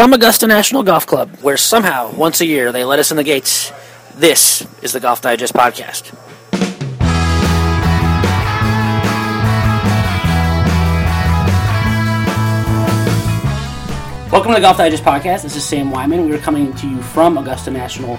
[0.00, 3.22] From Augusta National Golf Club, where somehow, once a year, they let us in the
[3.22, 3.70] gates,
[4.16, 6.14] this is the Golf Digest Podcast.
[14.32, 15.42] Welcome to the Golf Digest Podcast.
[15.42, 16.24] This is Sam Weinman.
[16.24, 18.18] We are coming to you from Augusta National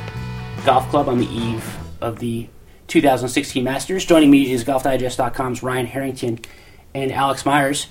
[0.63, 2.47] Golf Club on the eve of the
[2.89, 4.05] 2016 Masters.
[4.05, 6.41] Joining me is GolfDigest.com's Ryan Herrington
[6.93, 7.87] and Alex Myers.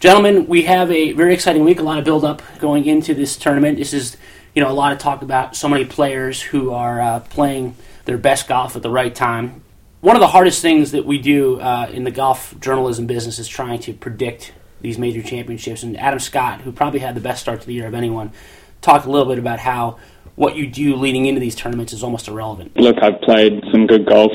[0.00, 3.36] Gentlemen, we have a very exciting week, a lot of build up going into this
[3.36, 3.76] tournament.
[3.76, 4.16] This is,
[4.54, 7.76] you know, a lot of talk about so many players who are uh, playing
[8.06, 9.62] their best golf at the right time.
[10.00, 13.46] One of the hardest things that we do uh, in the golf journalism business is
[13.46, 15.82] trying to predict these major championships.
[15.82, 18.32] And Adam Scott, who probably had the best start to the year of anyone,
[18.80, 19.98] talked a little bit about how
[20.34, 22.74] what you do leading into these tournaments is almost irrelevant.
[22.74, 24.32] Look, I've played some good golf,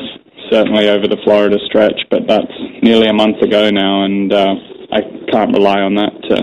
[0.52, 4.54] certainly over the Florida stretch, but that's nearly a month ago now, and uh,
[4.95, 6.35] I can't rely on that to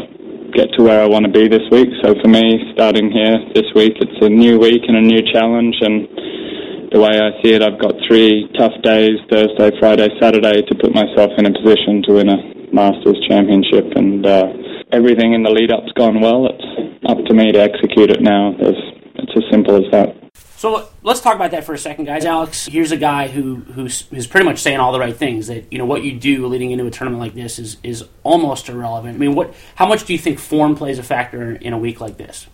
[0.53, 1.89] get to where I want to be this week.
[2.05, 2.45] So for me,
[2.77, 5.73] starting here this week, it's a new week and a new challenge.
[5.81, 10.75] And the way I see it, I've got three tough days Thursday, Friday, Saturday to
[10.77, 12.39] put myself in a position to win a
[12.77, 13.89] Masters Championship.
[13.97, 14.45] And uh,
[14.93, 16.45] everything in the lead up's gone well.
[16.53, 18.53] It's up to me to execute it now.
[18.61, 18.85] It's,
[19.17, 20.22] it's as simple as that.
[20.63, 22.25] So let's talk about that for a second, guys.
[22.25, 25.49] Alex, here's a guy who who's, who's pretty much saying all the right things.
[25.49, 28.69] That you know what you do leading into a tournament like this is is almost
[28.69, 29.17] irrelevant.
[29.17, 29.53] I mean, what?
[29.75, 32.47] How much do you think form plays a factor in a week like this?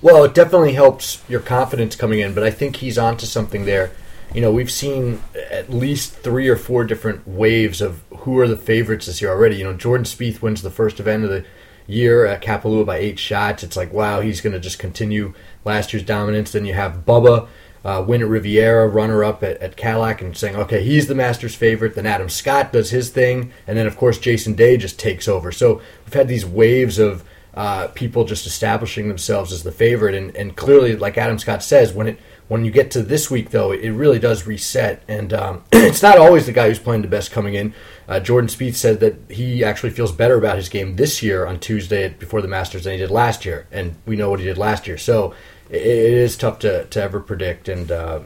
[0.00, 3.92] Well, it definitely helps your confidence coming in, but I think he's onto something there.
[4.32, 8.56] You know, we've seen at least three or four different waves of who are the
[8.56, 9.56] favorites this year already.
[9.56, 11.44] You know, Jordan Spieth wins the first event of the
[11.90, 13.62] year at Kapalua by eight shots.
[13.62, 16.52] It's like, wow, he's going to just continue last year's dominance.
[16.52, 17.48] Then you have Bubba
[17.84, 21.54] uh, win at Riviera, runner up at, at Cadillac, and saying, okay, he's the Masters
[21.54, 21.94] favorite.
[21.94, 25.50] Then Adam Scott does his thing, and then of course Jason Day just takes over.
[25.52, 27.24] So we've had these waves of
[27.54, 31.92] uh, people just establishing themselves as the favorite, and, and clearly, like Adam Scott says,
[31.92, 32.18] when it
[32.50, 36.18] when you get to this week, though, it really does reset, and um, it's not
[36.18, 37.72] always the guy who's playing the best coming in.
[38.08, 41.60] Uh, Jordan Spieth said that he actually feels better about his game this year on
[41.60, 44.58] Tuesday before the Masters than he did last year, and we know what he did
[44.58, 44.98] last year.
[44.98, 45.32] So
[45.70, 48.22] it, it is tough to, to ever predict, and uh,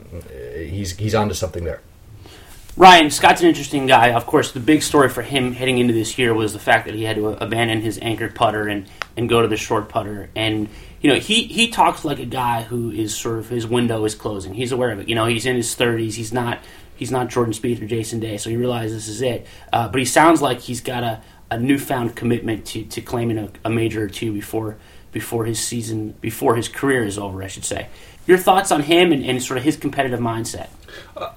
[0.55, 1.81] he's he's onto something there.
[2.77, 4.11] Ryan Scott's an interesting guy.
[4.11, 6.93] Of course, the big story for him heading into this year was the fact that
[6.93, 10.29] he had to abandon his anchored putter and, and go to the short putter.
[10.35, 10.67] And
[10.99, 14.13] you know, he he talks like a guy who is sort of his window is
[14.13, 14.53] closing.
[14.53, 15.07] He's aware of it.
[15.07, 16.15] You know, he's in his thirties.
[16.15, 16.59] He's not
[16.97, 19.47] he's not Jordan Spieth or Jason Day, so he realizes this is it.
[19.71, 23.49] Uh, but he sounds like he's got a, a newfound commitment to, to claiming a,
[23.63, 24.75] a major or two before
[25.13, 27.87] before his season before his career is over, I should say.
[28.27, 30.67] Your thoughts on him and, and sort of his competitive mindset?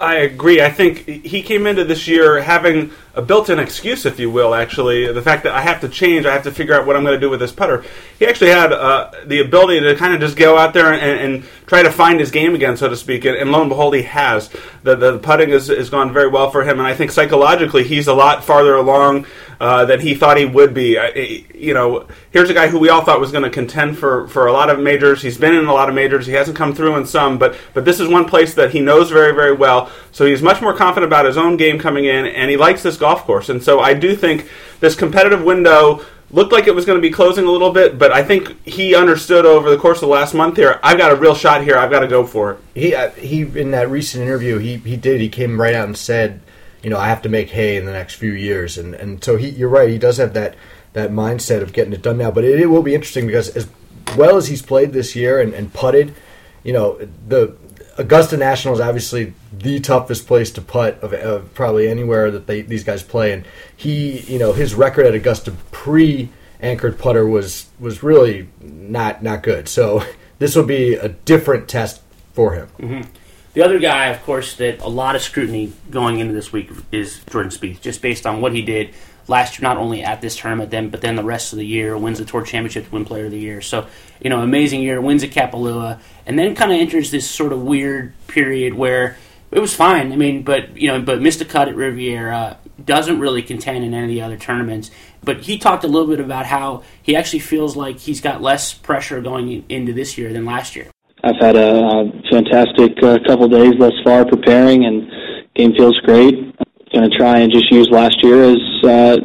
[0.01, 0.61] I agree.
[0.61, 4.55] I think he came into this year having a built-in excuse, if you will.
[4.55, 7.03] Actually, the fact that I have to change, I have to figure out what I'm
[7.03, 7.85] going to do with this putter.
[8.17, 11.45] He actually had uh, the ability to kind of just go out there and, and,
[11.69, 13.27] try to find his game again, so to speak.
[13.27, 14.49] And, and lo and behold, he has.
[14.85, 18.09] The, the putting has, has gone very well for him, and I think psychologically he's
[18.09, 19.27] a lot farther along
[19.61, 20.99] uh, than he thought he would be.
[20.99, 21.09] I,
[21.55, 24.47] you know, here's a guy who we all thought was going to contend for, for
[24.47, 25.21] a lot of majors.
[25.21, 26.27] He's been in a lot of majors.
[26.27, 29.11] He hasn't come through in some, but but this is one place that he knows
[29.11, 29.91] very very well.
[30.13, 32.97] So he's much more confident about his own game coming in, and he likes this
[32.97, 33.49] golf course.
[33.49, 37.11] And so I do think this competitive window looked like it was going to be
[37.11, 40.35] closing a little bit, but I think he understood over the course of the last
[40.35, 40.79] month here.
[40.83, 41.77] I've got a real shot here.
[41.77, 42.59] I've got to go for it.
[42.75, 45.21] He uh, he in that recent interview, he he did.
[45.21, 46.41] He came right out and said,
[46.83, 49.37] you know, I have to make hay in the next few years, and and so
[49.37, 49.89] he, you're right.
[49.89, 50.55] He does have that
[50.93, 52.31] that mindset of getting it done now.
[52.31, 53.69] But it, it will be interesting because as
[54.17, 56.15] well as he's played this year and, and putted,
[56.63, 57.57] you know, the
[57.99, 62.63] Augusta National is obviously the toughest place to putt of, of probably anywhere that they,
[62.63, 63.45] these guys play, and
[63.77, 69.43] he, you know, his record at Augusta pre anchored putter was was really not not
[69.43, 69.69] good.
[69.69, 70.05] So
[70.39, 72.01] this will be a different test
[72.33, 72.69] for him.
[72.79, 73.11] Mm-hmm.
[73.55, 77.21] The other guy, of course, that a lot of scrutiny going into this week is
[77.29, 78.95] Jordan Spieth, just based on what he did
[79.29, 81.97] last year, not only at this tournament, then but then the rest of the year,
[81.97, 83.61] wins the Tour Championship, win Player of the Year.
[83.61, 83.87] So
[84.21, 87.63] you know, amazing year, wins at Kapalua, and then kind of enters this sort of
[87.63, 89.17] weird period where
[89.51, 90.13] it was fine.
[90.13, 93.95] I mean, but you know, but missed a cut at Riviera, doesn't really contend in
[93.95, 94.91] any of the other tournaments.
[95.23, 98.73] But he talked a little bit about how he actually feels like he's got less
[98.73, 100.89] pressure going into this year than last year.
[101.25, 105.11] I've had a, a fantastic uh, couple days thus far preparing, and
[105.55, 106.55] game feels great.
[106.93, 109.17] Going to try and just use last year as uh,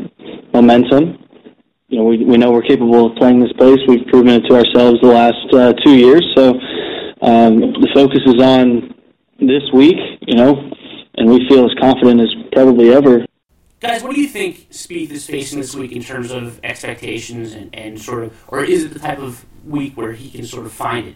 [0.54, 1.20] momentum.
[1.88, 3.80] You know, we we know we're capable of playing this place.
[3.88, 6.26] We've proven it to ourselves the last uh, two years.
[6.36, 6.50] So
[7.22, 8.94] um, the focus is on
[9.40, 9.98] this week.
[10.28, 10.72] You know,
[11.16, 13.26] and we feel as confident as probably ever
[13.84, 17.76] Guys, what do you think Spieth is facing this week in terms of expectations and,
[17.76, 20.72] and sort of, or is it the type of week where he can sort of
[20.72, 21.16] find it?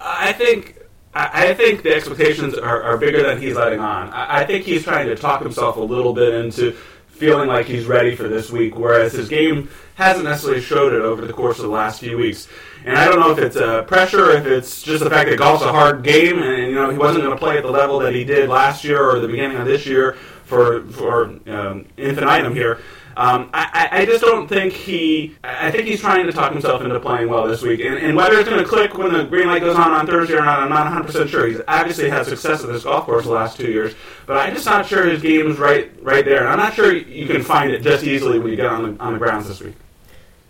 [0.00, 0.76] I think
[1.14, 4.10] I think the expectations are, are bigger than he's letting on.
[4.10, 6.72] I think he's trying to talk himself a little bit into
[7.06, 11.24] feeling like he's ready for this week, whereas his game hasn't necessarily showed it over
[11.24, 12.48] the course of the last few weeks.
[12.84, 15.62] And I don't know if it's uh, pressure, if it's just the fact that golf's
[15.62, 18.14] a hard game, and you know he wasn't going to play at the level that
[18.14, 20.14] he did last year or the beginning of this year
[20.44, 22.80] for for um, infinitum here.
[23.16, 25.36] Um, I, I, just don't think he.
[25.44, 28.38] I think he's trying to talk himself into playing well this week, and, and whether
[28.38, 30.68] it's going to click when the green light goes on on Thursday or not, I'm
[30.68, 31.46] not 100 percent sure.
[31.46, 33.94] He's obviously had success at this golf course the last two years,
[34.26, 37.26] but I'm just not sure his game's right right there, and I'm not sure you
[37.26, 39.74] can find it just easily when you get on the on the grounds this week.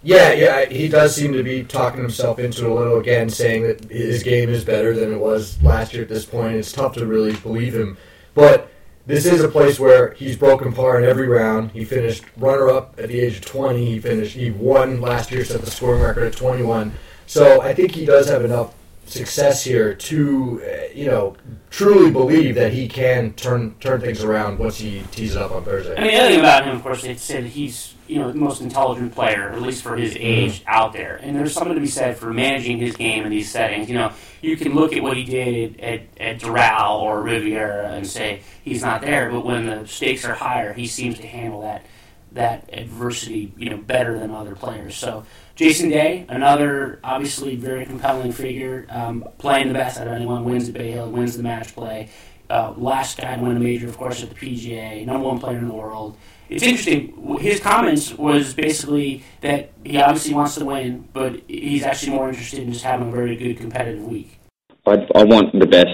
[0.03, 3.63] Yeah, yeah, he does seem to be talking himself into it a little again, saying
[3.65, 6.57] that his game is better than it was last year at this point.
[6.57, 7.97] It's tough to really believe him,
[8.35, 8.71] but
[9.07, 11.73] this is a place where he's broken par in every round.
[11.73, 13.85] He finished runner up at the age of 20.
[13.85, 14.35] He finished.
[14.35, 16.93] He won last year, set the scoring record at 21.
[17.27, 18.75] So I think he does have enough
[19.15, 21.37] success here to, uh, you know,
[21.71, 25.65] truly believe that he can turn turn things around once he tees it up on
[25.65, 25.97] Thursday.
[25.97, 28.39] I mean, the other thing about him, of course, they said he's you know the
[28.39, 30.23] most intelligent player, at least for his mm-hmm.
[30.23, 30.69] age, mm-hmm.
[30.69, 31.17] out there.
[31.23, 33.89] And there's something to be said for managing his game in these settings.
[33.89, 34.13] You know,
[34.43, 38.83] you can look at what he did at, at Doral or Riviera and say he's
[38.83, 41.87] not there, but when the stakes are higher, he seems to handle that
[42.35, 44.97] that adversity, you know, better than other players.
[44.97, 50.45] So Jason Day, another obviously very compelling figure, um, playing the best out of anyone,
[50.45, 52.11] wins at Bay Hill, wins the match play.
[52.51, 55.59] Uh, last guy to win a major, of course, at the PGA, number one player
[55.59, 56.17] in the world
[56.49, 57.39] it's interesting.
[57.41, 62.61] His comments was basically that he obviously wants to win, but he's actually more interested
[62.61, 64.39] in just having a very good competitive week.
[64.87, 65.89] I, I want the best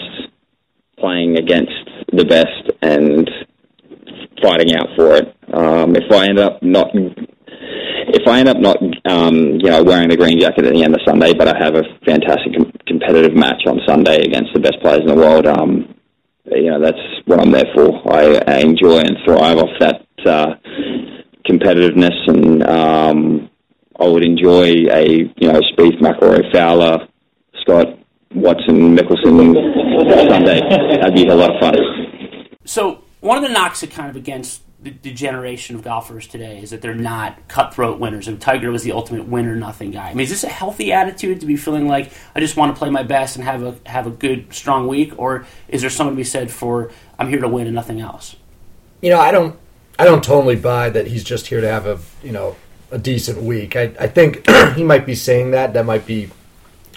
[0.98, 1.72] playing against
[2.12, 3.30] the best and
[4.42, 5.36] fighting out for it.
[5.52, 10.08] Um, if I end up not, if I end up not, um, you know, wearing
[10.08, 13.34] the green jacket at the end of Sunday, but I have a fantastic com- competitive
[13.34, 15.94] match on Sunday against the best players in the world, um,
[16.46, 17.90] you know, that's what I'm there for.
[18.12, 20.54] I, I enjoy and thrive off that uh,
[21.48, 23.50] competitiveness, and um,
[23.98, 25.06] I would enjoy a
[25.36, 27.06] you know Spieth, McIlroy, Fowler,
[27.62, 27.98] Scott,
[28.34, 29.54] Watson, Mickelson
[30.28, 30.60] Sunday.
[31.00, 31.76] That'd be a lot of fun.
[32.64, 36.60] So one of the knocks that kind of against the, the, generation of golfers today
[36.62, 38.28] is that they're not cutthroat winners.
[38.28, 40.08] And Tiger was the ultimate winner nothing guy.
[40.08, 42.78] I mean, is this a healthy attitude to be feeling like I just want to
[42.78, 46.14] play my best and have a have a good strong week, or is there something
[46.14, 48.36] to be said for I'm here to win and nothing else?
[49.02, 49.58] You know, I don't
[49.98, 52.56] I don't totally buy that he's just here to have a you know
[52.90, 53.76] a decent week.
[53.76, 55.74] I, I think he might be saying that.
[55.74, 56.30] That might be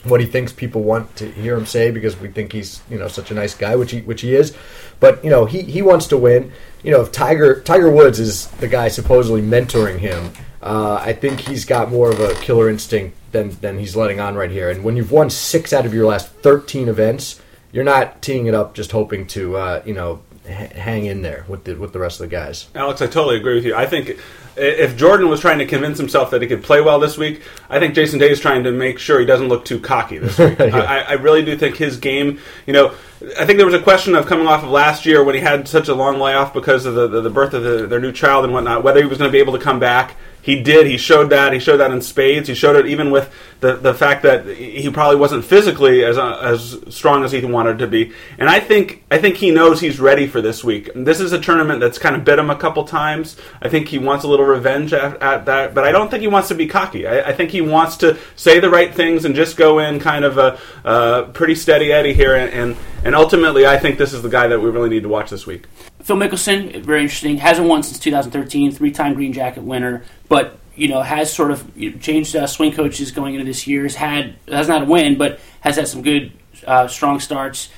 [0.03, 3.07] what he thinks people want to hear him say because we think he's you know
[3.07, 4.55] such a nice guy, which he which he is.
[4.99, 6.51] But you know he, he wants to win.
[6.83, 11.39] You know if Tiger Tiger Woods is the guy supposedly mentoring him, uh, I think
[11.39, 14.69] he's got more of a killer instinct than than he's letting on right here.
[14.69, 17.39] And when you've won six out of your last thirteen events,
[17.73, 21.65] you're not teeing it up just hoping to uh, you know hang in there with
[21.65, 22.67] the with the rest of the guys.
[22.75, 23.75] Alex, I totally agree with you.
[23.75, 24.17] I think
[24.55, 27.79] if Jordan was trying to convince himself that he could play well this week, I
[27.79, 30.59] think Jason Day is trying to make sure he doesn't look too cocky this week.
[30.59, 30.77] yeah.
[30.77, 32.93] I, I, really do think his game, you know,
[33.39, 35.67] I think there was a question of coming off of last year when he had
[35.67, 38.43] such a long layoff because of the, the, the birth of the, their new child
[38.43, 40.85] and whatnot, whether he was going to be able to come back he did.
[40.87, 41.53] He showed that.
[41.53, 42.49] He showed that in spades.
[42.49, 46.37] He showed it even with the the fact that he probably wasn't physically as uh,
[46.39, 48.11] as strong as he wanted to be.
[48.37, 50.89] And I think I think he knows he's ready for this week.
[50.93, 53.37] This is a tournament that's kind of bit him a couple times.
[53.61, 56.27] I think he wants a little revenge at, at that, but I don't think he
[56.27, 57.07] wants to be cocky.
[57.07, 60.25] I, I, think he wants to say the right things and just go in kind
[60.25, 62.35] of a, a pretty steady Eddie here.
[62.35, 65.09] And, and and ultimately, I think this is the guy that we really need to
[65.09, 65.67] watch this week.
[66.03, 67.37] Phil Mickelson, very interesting.
[67.37, 71.65] Hasn't won since 2013, three-time Green Jacket winner, but you know has sort of
[72.01, 73.83] changed uh, swing coaches going into this year.
[73.83, 76.33] Has had has not a win, but has had some good,
[76.67, 77.69] uh, strong starts.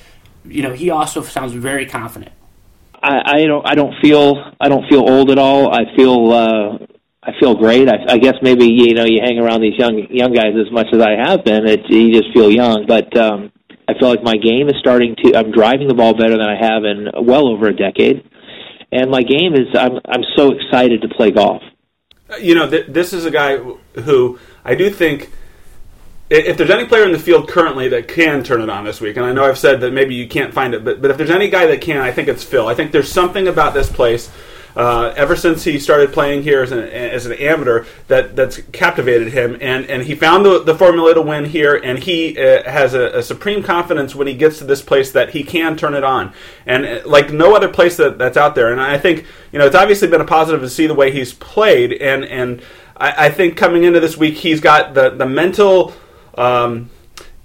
[0.44, 2.32] You know, he also sounds very confident.
[3.00, 3.64] I, I don't.
[3.64, 4.52] I don't feel.
[4.60, 5.72] I don't feel old at all.
[5.72, 6.32] I feel.
[6.32, 6.86] Uh,
[7.22, 7.88] I feel great.
[7.88, 10.88] I, I guess maybe you know you hang around these young young guys as much
[10.92, 11.64] as I have been.
[11.64, 13.16] It, you just feel young, but.
[13.16, 13.52] um
[13.88, 15.36] I feel like my game is starting to.
[15.36, 18.28] I'm driving the ball better than I have in well over a decade,
[18.90, 19.68] and my game is.
[19.74, 21.62] I'm I'm so excited to play golf.
[22.28, 25.32] Uh, you know, th- this is a guy who I do think.
[26.28, 29.16] If there's any player in the field currently that can turn it on this week,
[29.16, 31.30] and I know I've said that maybe you can't find it, but, but if there's
[31.30, 32.66] any guy that can, I think it's Phil.
[32.66, 34.28] I think there's something about this place
[34.76, 39.32] uh, ever since he started playing here as an, as an amateur that that's captivated
[39.32, 42.92] him, and, and he found the, the formula to win here, and he uh, has
[42.92, 46.04] a, a, supreme confidence when he gets to this place that he can turn it
[46.04, 46.30] on,
[46.66, 48.70] and uh, like no other place that, that's out there.
[48.70, 51.32] And I think you know it's obviously been a positive to see the way he's
[51.32, 52.60] played, and and
[52.98, 55.94] I, I think coming into this week he's got the the mental.
[56.36, 56.90] Um,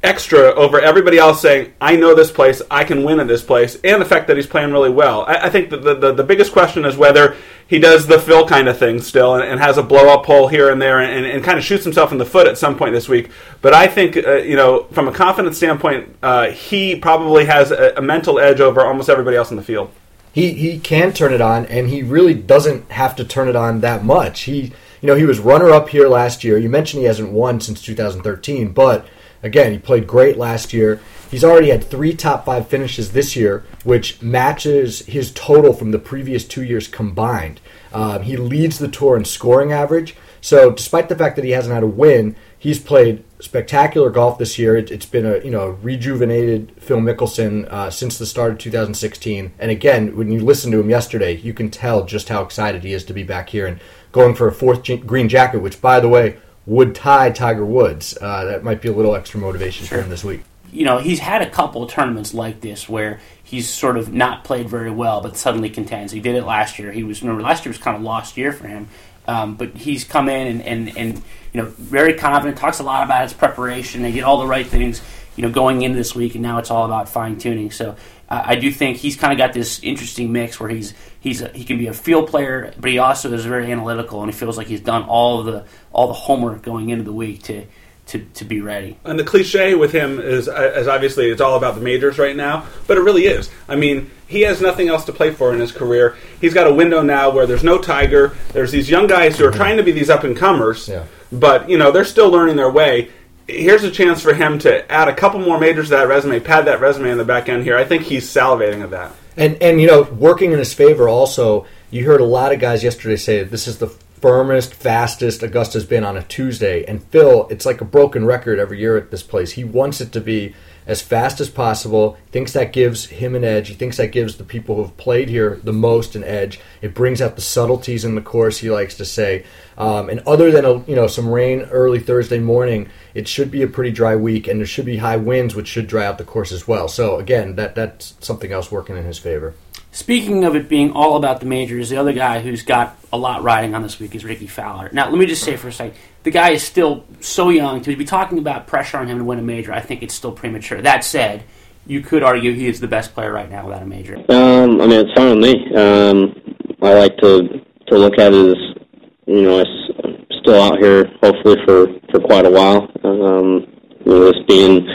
[0.03, 3.77] extra over everybody else saying, I know this place, I can win at this place,
[3.83, 5.23] and the fact that he's playing really well.
[5.27, 7.35] I, I think the, the, the, biggest question is whether
[7.67, 10.47] he does the Phil kind of thing still and, and has a blow up hole
[10.47, 12.93] here and there and, and, kind of shoots himself in the foot at some point
[12.93, 13.29] this week.
[13.61, 17.93] But I think, uh, you know, from a confidence standpoint, uh, he probably has a,
[17.97, 19.91] a mental edge over almost everybody else in the field.
[20.33, 23.81] He, he can turn it on, and he really doesn't have to turn it on
[23.81, 24.41] that much.
[24.41, 26.57] He, you know, he was runner up here last year.
[26.57, 29.05] You mentioned he hasn't won since 2013, but
[29.43, 30.99] Again, he played great last year.
[31.29, 35.99] He's already had three top five finishes this year, which matches his total from the
[35.99, 37.61] previous two years combined.
[37.93, 40.15] Um, he leads the tour in scoring average.
[40.41, 44.57] So, despite the fact that he hasn't had a win, he's played spectacular golf this
[44.57, 44.75] year.
[44.75, 49.53] It, has been a you know rejuvenated Phil Mickelson uh, since the start of 2016.
[49.59, 52.93] And again, when you listen to him yesterday, you can tell just how excited he
[52.93, 53.79] is to be back here and
[54.11, 55.59] going for a fourth green jacket.
[55.59, 58.17] Which, by the way, would tie Tiger Woods.
[58.19, 59.97] Uh, that might be a little extra motivation sure.
[59.97, 60.41] for him this week.
[60.71, 64.69] You know, he's had a couple tournaments like this where he's sort of not played
[64.69, 66.13] very well, but suddenly contends.
[66.13, 66.91] He did it last year.
[66.91, 68.87] He was remember last year was kind of lost year for him,
[69.27, 71.21] um, but he's come in and, and, and
[71.53, 72.57] you know very confident.
[72.57, 74.01] Talks a lot about his preparation.
[74.01, 75.01] They did all the right things
[75.35, 77.71] you know going into this week, and now it's all about fine tuning.
[77.71, 77.95] So
[78.29, 81.49] uh, I do think he's kind of got this interesting mix where he's he's a,
[81.49, 84.57] he can be a field player, but he also is very analytical, and he feels
[84.57, 87.65] like he's done all the all the homework going into the week to.
[88.11, 88.97] To, to be ready.
[89.05, 92.35] And the cliche with him is, uh, as obviously it's all about the majors right
[92.35, 93.49] now, but it really is.
[93.69, 96.17] I mean, he has nothing else to play for in his career.
[96.41, 98.35] He's got a window now where there's no Tiger.
[98.51, 99.55] There's these young guys who are mhm.
[99.55, 101.05] trying to be these up and comers, yeah.
[101.31, 103.11] but you know they're still learning their way
[103.47, 106.65] here's a chance for him to add a couple more majors to that resume, pad
[106.65, 107.77] that resume in the back end here.
[107.77, 109.13] I think he's salivating at that.
[109.37, 112.83] And and you know, working in his favor also, you heard a lot of guys
[112.83, 113.87] yesterday say this is the
[114.21, 116.85] firmest, fastest Augusta's been on a Tuesday.
[116.85, 119.53] And Phil, it's like a broken record every year at this place.
[119.53, 120.53] He wants it to be
[120.87, 122.17] as fast as possible.
[122.31, 123.67] Thinks that gives him an edge.
[123.67, 126.59] He thinks that gives the people who have played here the most an edge.
[126.81, 128.59] It brings out the subtleties in the course.
[128.59, 129.45] He likes to say.
[129.77, 133.63] Um, and other than a, you know some rain early Thursday morning, it should be
[133.63, 136.23] a pretty dry week, and there should be high winds, which should dry out the
[136.23, 136.87] course as well.
[136.87, 139.55] So again, that that's something else working in his favor.
[139.93, 143.43] Speaking of it being all about the majors, the other guy who's got a lot
[143.43, 144.89] riding on this week is Rickie Fowler.
[144.93, 147.95] Now, let me just say for a second, the guy is still so young to
[147.97, 149.73] be talking about pressure on him to win a major.
[149.73, 150.81] I think it's still premature.
[150.81, 151.43] That said,
[151.85, 154.15] you could argue he is the best player right now without a major.
[154.29, 155.75] Um, I mean, it's me.
[155.75, 156.35] Um,
[156.81, 158.81] I like to to look at it as
[159.27, 162.89] you know, I'm still out here hopefully for for quite a while.
[163.03, 163.67] Um,
[164.05, 164.87] you know, this being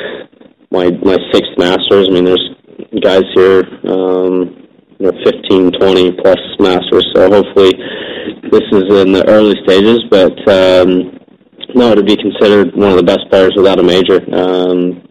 [0.70, 2.08] my my sixth Masters.
[2.08, 2.50] I mean, there's
[3.02, 3.62] guys here.
[3.84, 4.65] Um,
[4.98, 7.06] you know, 15, 20 plus masters.
[7.14, 7.72] So hopefully
[8.50, 11.18] this is in the early stages, but um,
[11.74, 14.22] no, to be considered one of the best players without a major.
[14.34, 15.06] Um,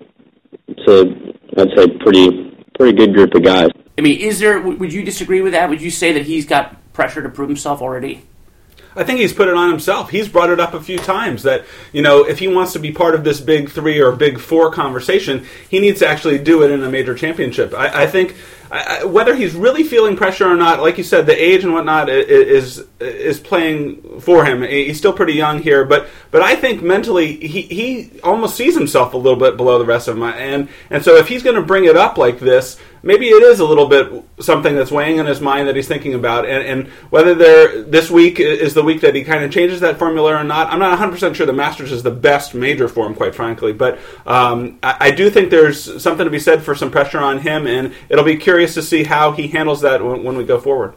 [0.68, 3.70] it's a, I'd say, pretty pretty good group of guys.
[3.98, 4.60] I mean, is there?
[4.60, 5.70] Would you disagree with that?
[5.70, 8.24] Would you say that he's got pressure to prove himself already?
[8.96, 10.10] I think he's put it on himself.
[10.10, 12.92] He's brought it up a few times that, you know, if he wants to be
[12.92, 16.72] part of this big three or big four conversation, he needs to actually do it
[16.72, 17.74] in a major championship.
[17.74, 18.36] I, I think
[18.72, 22.10] I, whether he's really feeling pressure or not, like you said, the age and whatnot
[22.10, 24.64] is is playing for him.
[24.64, 29.14] He's still pretty young here, but but I think mentally he, he almost sees himself
[29.14, 30.24] a little bit below the rest of them.
[30.24, 33.60] And and so if he's going to bring it up like this, maybe it is
[33.60, 36.46] a little bit something that's weighing in his mind that he's thinking about.
[36.46, 39.98] And, and whether there this week is the week that he kind of changes that
[39.98, 41.46] formula or not, I'm not 100 percent sure.
[41.46, 43.72] The Masters is the best major for him, quite frankly.
[43.72, 47.40] But um, I, I do think there's something to be said for some pressure on
[47.40, 50.60] him, and it'll be curious to see how he handles that when, when we go
[50.60, 50.96] forward.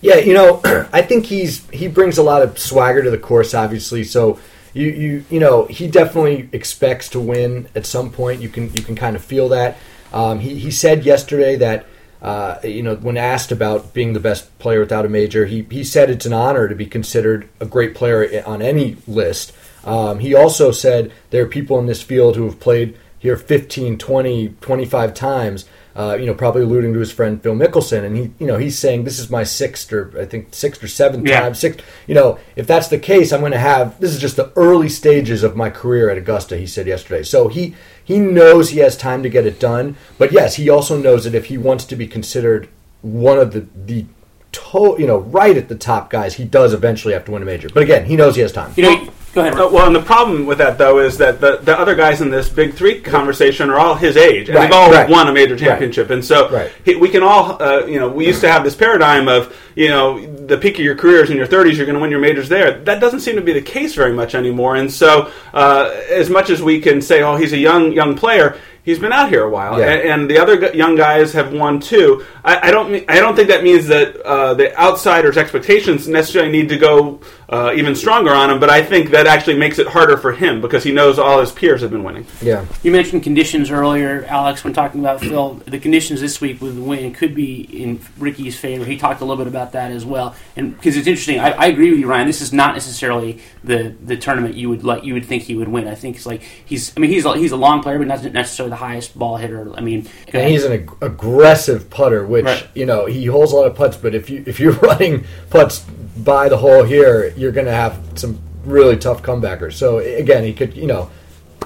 [0.00, 0.60] Yeah, you know,
[0.92, 4.04] I think he's he brings a lot of swagger to the course, obviously.
[4.04, 4.40] So
[4.72, 8.42] you you you know he definitely expects to win at some point.
[8.42, 9.78] You can you can kind of feel that.
[10.14, 11.86] Um, he he said yesterday that.
[12.22, 15.84] Uh, you know, when asked about being the best player without a major, he, he
[15.84, 19.52] said it's an honor to be considered a great player on any list.
[19.84, 23.98] Um, he also said there are people in this field who have played here 15,
[23.98, 25.64] 20, 25 times
[25.96, 28.76] uh, you know, probably alluding to his friend Phil Mickelson, and he, you know, he's
[28.76, 31.40] saying this is my sixth or I think sixth or seventh yeah.
[31.40, 31.54] time.
[31.54, 34.52] Sixth, you know, if that's the case, I'm going to have this is just the
[34.56, 36.56] early stages of my career at Augusta.
[36.56, 40.32] He said yesterday, so he he knows he has time to get it done, but
[40.32, 42.68] yes, he also knows that if he wants to be considered
[43.02, 44.06] one of the the
[44.50, 47.46] to, you know, right at the top guys, he does eventually have to win a
[47.46, 47.68] major.
[47.68, 48.72] But again, he knows he has time.
[48.76, 49.54] You know, go ahead.
[49.54, 52.30] Uh, well, and the problem with that though is that the, the other guys in
[52.30, 55.08] this big three conversation are all his age, and Right, they've all right.
[55.08, 56.70] won a major championship, and so Right.
[56.84, 59.88] he, we can all, uh, you know, we used to have this paradigm of, you
[59.88, 62.20] know, the peak of your career is in your 30s, you're going to win your
[62.20, 62.78] majors there.
[62.84, 66.50] That doesn't seem to be the case very much anymore, and so uh, as much
[66.50, 68.56] as we can say, oh, he's a young young player.
[68.84, 69.86] He's been out here a while, Yeah.
[69.92, 72.22] and, and the other young guys have won too.
[72.44, 73.02] I, I don't.
[73.08, 77.72] I don't think that means that uh, the outsiders' expectations necessarily need to go uh,
[77.76, 78.60] even stronger on him.
[78.60, 81.52] But I think that actually makes it harder for him because he knows all his
[81.52, 82.26] peers have been winning.
[82.42, 82.64] Yeah.
[82.82, 85.54] You mentioned conditions earlier, Alex, when talking about Phil.
[85.66, 88.84] The conditions this week with the win could be in Rickie's favor.
[88.84, 91.66] He talked a little bit about that as well, and because it's interesting, I, I
[91.66, 92.26] agree with you, Ryan.
[92.26, 95.04] This is not necessarily the the tournament you would like.
[95.04, 95.86] You would think he would win.
[95.88, 96.96] I think it's like he's.
[96.96, 99.72] I mean, he's a, he's a long player, but not necessarily the highest ball hitter.
[99.76, 102.66] I mean, And he's an ag- aggressive putter, which Right.
[102.74, 103.96] you know he holds a lot of putts.
[103.96, 105.84] But if you if you're running putts
[106.16, 109.74] by the hole here, you're going to have some really tough comebackers.
[109.74, 111.10] So again, he could you know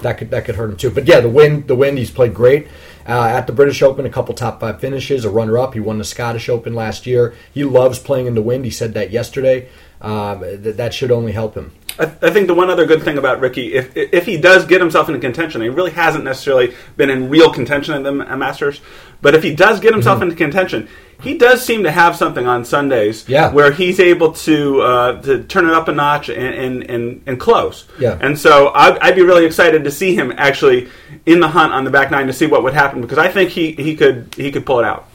[0.01, 0.89] that could that could hurt him too.
[0.89, 2.67] But yeah, the wind the wind he's played great
[3.07, 4.05] uh, at the British Open.
[4.05, 5.73] A couple top five finishes, a runner up.
[5.73, 7.35] He won the Scottish Open last year.
[7.53, 8.65] He loves playing in the wind.
[8.65, 9.69] He said that yesterday.
[10.01, 11.73] Um, th- that should only help him.
[11.99, 14.79] I, I think the one other good thing about Rickie, if if he does get
[14.81, 18.81] himself into contention, he really hasn't necessarily been in real contention in the Ma- Masters.
[19.21, 20.87] But if he does get himself into contention,
[21.21, 23.51] he does seem to have something on Sundays, Yeah.
[23.51, 27.39] where he's able to uh, to turn it up a notch and and, and, and
[27.39, 27.85] close.
[27.99, 28.17] Yeah.
[28.21, 30.87] And so I'd, I'd be really excited to see him actually
[31.25, 33.49] in the hunt on the back nine to see what would happen because I think
[33.49, 35.08] he, he could he could pull it out.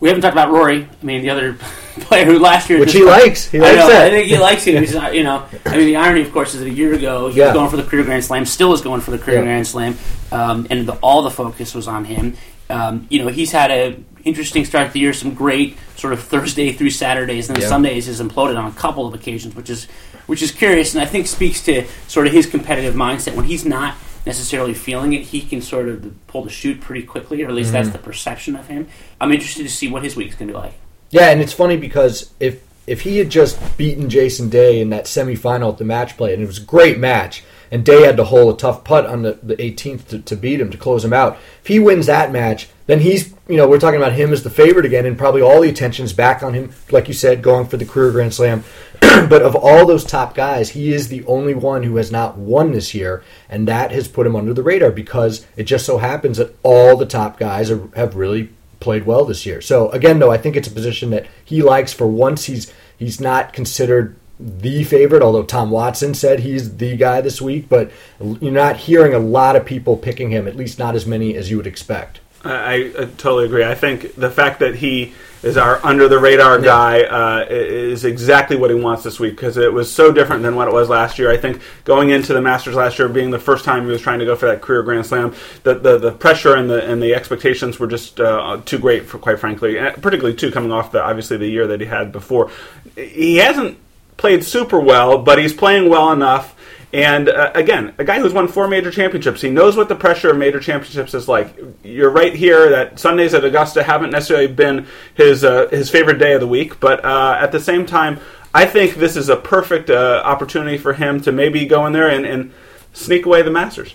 [0.00, 0.84] We haven't talked about Rory.
[1.02, 1.54] I mean, the other
[2.00, 3.46] player who last year Which he likes.
[3.50, 3.88] He I likes know.
[3.88, 4.06] that.
[4.06, 4.78] I think he likes it.
[4.80, 7.28] He's not, you know, I mean, the irony, of course, is that a year ago
[7.28, 7.46] he Yeah.
[7.46, 9.44] was going for the career Grand Slam, still is going for the career Yeah.
[9.44, 9.96] Grand Slam,
[10.32, 12.36] um, and the, all the focus was on him.
[12.70, 16.20] Um, you know, he's had a interesting start to the year, some great sort of
[16.22, 17.68] Thursday through Saturdays, and then Yeah.
[17.68, 19.86] Sundays has imploded on a couple of occasions, which is
[20.26, 23.34] which is curious, and I think speaks to sort of his competitive mindset.
[23.34, 23.94] When he's not
[24.26, 27.68] necessarily feeling it, he can sort of pull the chute pretty quickly, or at least
[27.72, 27.82] Mm-hmm.
[27.84, 28.88] that's the perception of him.
[29.20, 30.74] I'm interested to see what his week's going to be like.
[31.10, 35.04] Yeah, and it's funny because if if he had just beaten Jason Day in that
[35.04, 38.24] semifinal at the match play, and it was a great match, and Day had to
[38.24, 41.12] hold a tough putt on the, the 18th to, to beat him to close him
[41.12, 41.38] out.
[41.60, 44.50] If he wins that match, then he's you know we're talking about him as the
[44.50, 47.66] favorite again, and probably all the attention is back on him, like you said, going
[47.66, 48.64] for the career Grand Slam.
[49.00, 52.72] but of all those top guys, he is the only one who has not won
[52.72, 56.38] this year, and that has put him under the radar because it just so happens
[56.38, 58.50] that all the top guys are, have really
[58.80, 59.60] played well this year.
[59.60, 61.92] So again, though, I think it's a position that he likes.
[61.92, 65.22] For once, he's he's not considered the favorite.
[65.22, 69.56] Although Tom Watson said he's the guy this week, but you're not hearing a lot
[69.56, 70.46] of people picking him.
[70.46, 72.20] At least not as many as you would expect.
[72.44, 73.64] I, I totally agree.
[73.64, 78.56] I think the fact that he is our under the radar guy uh, is exactly
[78.56, 81.18] what he wants this week because it was so different than what it was last
[81.18, 81.30] year.
[81.30, 84.18] I think going into the Masters last year, being the first time he was trying
[84.20, 87.14] to go for that career Grand Slam, the the, the pressure and the and the
[87.14, 91.02] expectations were just uh, too great for quite frankly, and particularly too coming off the
[91.02, 92.50] obviously the year that he had before.
[92.96, 93.78] He hasn't
[94.18, 96.54] played super well, but he's playing well enough.
[96.92, 100.30] And uh, again, a guy who's won four major championships, he knows what the pressure
[100.30, 101.54] of major championships is like.
[101.82, 106.32] You're right here that Sundays at Augusta haven't necessarily been his uh, his favorite day
[106.32, 108.20] of the week, but uh, at the same time,
[108.54, 112.08] I think this is a perfect uh, opportunity for him to maybe go in there
[112.08, 112.52] and, and
[112.94, 113.94] sneak away the Masters.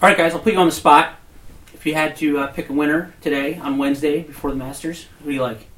[0.00, 1.16] All right, guys, I'll put you on the spot.
[1.74, 5.30] If you had to uh, pick a winner today on Wednesday before the Masters, who
[5.30, 5.69] do you like?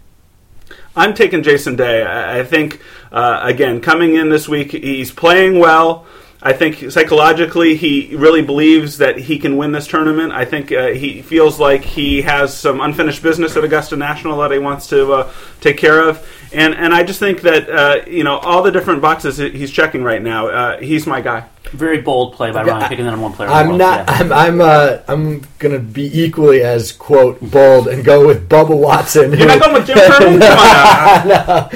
[0.95, 2.05] I'm taking Jason Day.
[2.05, 2.81] I think,
[3.11, 6.07] uh, again, coming in this week, he's playing well.
[6.45, 10.33] I think psychologically he really believes that he can win this tournament.
[10.33, 14.51] I think uh, he feels like he has some unfinished business at Augusta National that
[14.51, 18.25] he wants to uh, take care of, and and I just think that uh, you
[18.25, 20.49] know all the different boxes he's checking right now.
[20.49, 21.45] Uh, he's my guy.
[21.71, 23.49] Very bold play by Okay, Ryan, I- picking the number one player.
[23.49, 23.99] in the I'm world, not.
[24.09, 24.15] yeah.
[24.19, 24.33] I'm.
[24.33, 24.61] I'm.
[24.61, 29.33] Uh, I'm gonna be equally as quote bold and go with Bubba Watson.
[29.33, 30.19] You're not going with Jim Turner?
[30.19, 31.69] Come on now.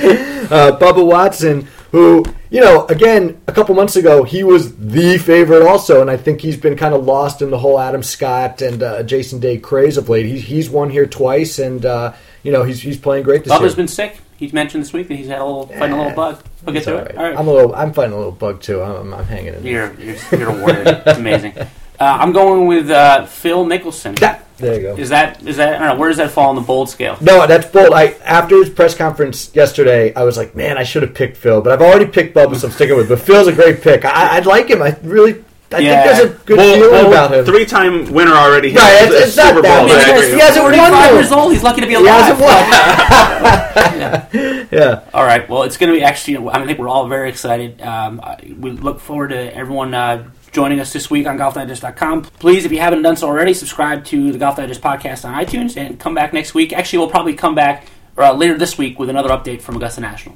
[0.50, 5.62] uh, Bubba Watson, who, you know, again, a couple months ago, he was the favorite
[5.66, 8.82] also, and I think he's been kind of lost in the whole Adam Scott and
[8.82, 10.26] uh, Jason Day craze of late.
[10.26, 13.70] He's, he's won here twice, and, uh, you know, he's, he's playing great this Bubba's
[13.72, 13.76] year.
[13.76, 14.18] been sick.
[14.36, 16.42] He's mentioned this week that he's had a little fighting a little bug.
[16.66, 17.16] We'll get to all it.
[17.16, 17.38] All right.
[17.38, 17.74] I'm a little.
[17.74, 18.82] I'm fighting a little bug too.
[18.82, 19.62] I'm, I'm hanging in.
[19.62, 19.94] there.
[19.94, 21.02] You're, you're, you're a warrior.
[21.06, 21.54] it's amazing.
[21.98, 24.18] Uh, I'm going with uh, Phil Mickelson.
[24.18, 24.96] That- there you go.
[24.96, 25.76] Is that is that?
[25.76, 25.96] I don't know.
[26.00, 27.16] Where does that fall on the bold scale?
[27.20, 27.92] No, that's bold.
[27.92, 31.60] I after his press conference yesterday, I was like, man, I should have picked Phil,
[31.60, 33.08] but I've already picked Bubba, so I'm sticking with.
[33.08, 34.04] But Phil's a great pick.
[34.04, 34.82] I, I'd like him.
[34.82, 36.02] I really I Yeah.
[36.04, 37.44] think there's a good Well, feeling well, about him.
[37.44, 38.70] Three-time winner already.
[38.70, 39.88] He Right, it's- it's not Super that Bowl.
[39.88, 39.96] much.
[39.96, 41.14] I Because he hasn't won 45 one.
[41.20, 41.52] years old.
[41.52, 42.22] He's lucky to be He alive.
[42.22, 42.62] hasn't won.
[44.70, 45.00] yeah.
[45.12, 45.48] All right.
[45.48, 46.48] Well, it's going to be actually.
[46.48, 47.82] I think we're all very excited.
[47.82, 48.20] Um,
[48.60, 50.22] we look forward to everyone uh,
[50.56, 52.22] joining us this week on GolfDigest.com.
[52.22, 55.76] Please, if you haven't done so already, subscribe to the Golf Digest podcast on iTunes
[55.76, 56.72] and come back next week.
[56.72, 60.34] Actually, we'll probably come back uh, later this week with another update from Augusta National.